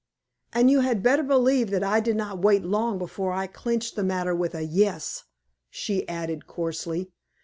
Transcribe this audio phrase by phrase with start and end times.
[0.51, 4.03] And you had better believe that I did not wait long before I clinched the
[4.03, 5.25] matter with a yes,"
[5.69, 7.11] she added, coarsely.